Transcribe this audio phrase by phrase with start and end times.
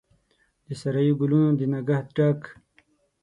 [0.65, 2.41] د سارایي ګلونو د نګهت ډک،